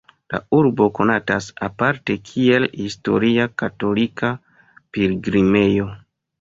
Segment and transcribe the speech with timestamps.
[0.33, 4.33] La urbo konatas aparte kiel historia katolika
[4.99, 5.91] pilgrimejo.